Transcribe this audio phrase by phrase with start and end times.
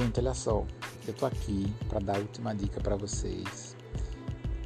[0.00, 0.64] Gente, olha só,
[1.06, 3.76] eu tô aqui para dar a última dica para vocês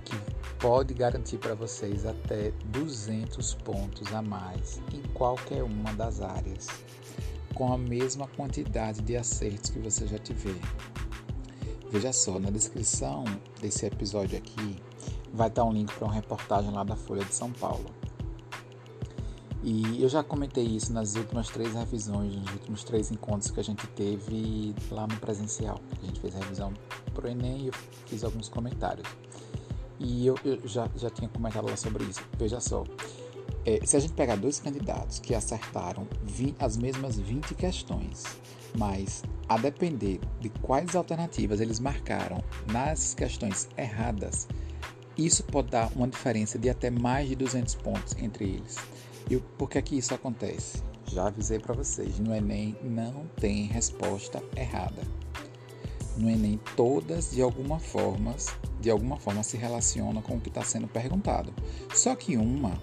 [0.05, 0.17] que
[0.61, 6.69] pode garantir para vocês até 200 pontos a mais em qualquer uma das áreas,
[7.53, 10.61] com a mesma quantidade de acertos que você já tiver.
[11.91, 13.25] Veja só, na descrição
[13.61, 14.81] desse episódio aqui
[15.33, 18.04] vai estar um link para uma reportagem lá da Folha de São Paulo.
[19.67, 23.65] E eu já comentei isso nas últimas três revisões, nos últimos três encontros que a
[23.65, 25.81] gente teve lá no presencial.
[26.03, 26.75] A gente fez a revisão
[27.15, 27.73] para o Enem e eu
[28.05, 29.09] fiz alguns comentários.
[29.99, 32.21] E eu, eu já, já tinha comentado lá sobre isso.
[32.37, 32.85] Veja só,
[33.65, 38.23] é, se a gente pegar dois candidatos que acertaram 20, as mesmas 20 questões,
[38.77, 44.47] mas a depender de quais alternativas eles marcaram nas questões erradas,
[45.17, 48.77] isso pode dar uma diferença de até mais de 200 pontos entre eles.
[49.31, 50.83] E por que que isso acontece?
[51.07, 55.03] Já avisei para vocês, no Enem não tem resposta errada.
[56.17, 58.35] No Enem todas de alguma forma,
[58.81, 61.53] de alguma forma se relacionam com o que está sendo perguntado.
[61.95, 62.81] Só que uma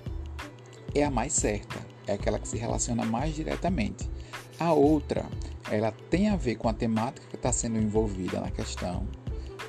[0.96, 4.10] é a mais certa, é aquela que se relaciona mais diretamente.
[4.60, 5.26] A outra,
[5.70, 9.08] ela tem a ver com a temática que está sendo envolvida na questão,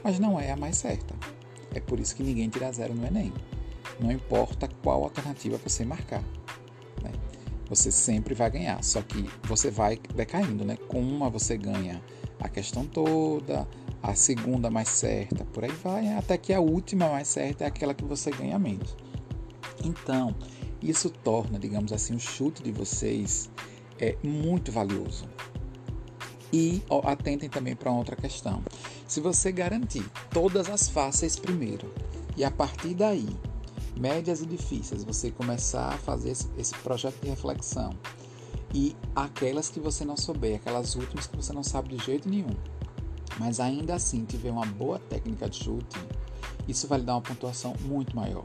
[0.02, 1.14] mas não é a mais certa.
[1.74, 3.32] É por isso que ninguém tira zero no Enem.
[4.00, 6.22] Não importa qual alternativa você marcar
[7.74, 8.84] você sempre vai ganhar.
[8.84, 10.76] Só que você vai decaindo, né?
[10.88, 12.02] Com uma você ganha
[12.38, 13.66] a questão toda,
[14.02, 17.94] a segunda mais certa, por aí vai, até que a última mais certa é aquela
[17.94, 18.94] que você ganha menos.
[19.82, 20.34] Então,
[20.82, 23.48] isso torna, digamos assim, o chute de vocês
[23.98, 25.26] é muito valioso.
[26.52, 28.62] E ó, atentem também para outra questão.
[29.06, 31.94] Se você garantir todas as fáceis primeiro
[32.36, 33.28] e a partir daí
[33.98, 37.90] médias e difíceis, você começar a fazer esse, esse projeto de reflexão.
[38.74, 42.56] E aquelas que você não souber, aquelas últimas que você não sabe de jeito nenhum,
[43.38, 45.98] mas ainda assim tiver uma boa técnica de chute,
[46.66, 48.44] isso vai lhe dar uma pontuação muito maior.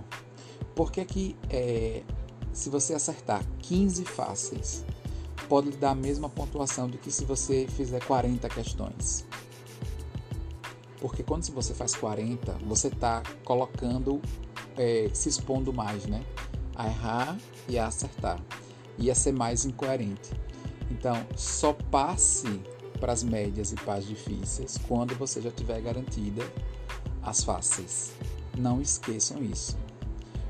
[0.75, 2.03] Porque que é,
[2.51, 4.83] se você acertar 15 fáceis,
[5.47, 9.25] pode lhe dar a mesma pontuação do que se você fizer 40 questões.
[10.99, 14.21] Porque quando você faz 40, você está colocando
[14.77, 16.23] é, se expondo mais, né?
[16.75, 18.39] A errar e a acertar.
[18.97, 20.31] E a ser mais incoerente.
[20.91, 22.61] Então, só passe
[22.99, 26.43] para as médias e para as difíceis quando você já tiver garantida
[27.21, 28.13] as fáceis.
[28.57, 29.77] Não esqueçam isso.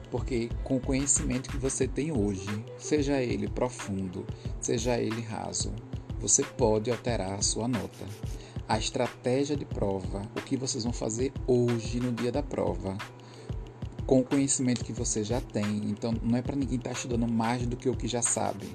[0.09, 4.25] Porque com o conhecimento que você tem hoje, seja ele profundo,
[4.61, 5.73] seja ele raso,
[6.19, 8.05] você pode alterar a sua nota.
[8.69, 12.97] A estratégia de prova, o que vocês vão fazer hoje no dia da prova,
[14.07, 15.89] com o conhecimento que você já tem.
[15.89, 18.73] Então, não é para ninguém estar tá estudando mais do que o que já sabe.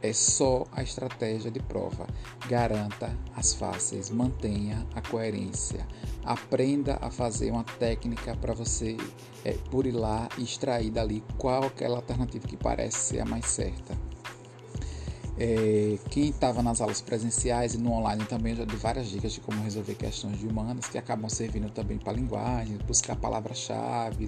[0.00, 2.06] É só a estratégia de prova.
[2.48, 5.84] Garanta as fáceis, mantenha a coerência.
[6.22, 8.96] Aprenda a fazer uma técnica para você
[9.44, 9.56] é,
[9.92, 14.07] lá e extrair dali qual aquela alternativa que parece ser a mais certa.
[15.40, 19.40] É, quem estava nas aulas presenciais e no online também já dei várias dicas de
[19.40, 24.26] como resolver questões de humanas que acabam servindo também para linguagem, buscar palavras-chave,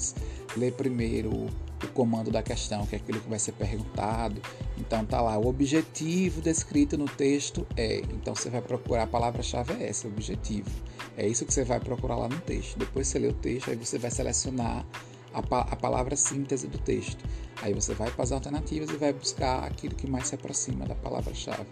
[0.57, 4.41] ler primeiro o comando da questão, que é aquilo que vai ser perguntado.
[4.79, 7.99] Então tá lá, o objetivo descrito no texto é.
[8.13, 10.71] Então você vai procurar a palavra-chave é essa, objetivo.
[11.17, 12.79] É isso que você vai procurar lá no texto.
[12.79, 14.87] Depois você lê o texto, aí você vai selecionar
[15.35, 17.25] a, pa a palavra síntese do texto.
[17.63, 20.95] Aí você vai para as alternativas e vai buscar aquilo que mais se aproxima da
[20.95, 21.67] palavra-chave.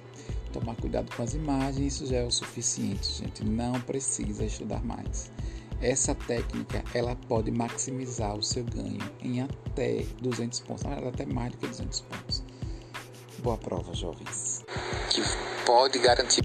[0.53, 3.45] Tomar cuidado com as imagens, isso já é o suficiente, gente.
[3.45, 5.31] Não precisa estudar mais.
[5.81, 11.27] Essa técnica ela pode maximizar o seu ganho em até 200 pontos, na verdade, até
[11.27, 12.43] mais do que 200 pontos.
[13.39, 14.65] Boa prova, jovens.
[15.11, 15.23] Que
[15.65, 16.43] pode garantir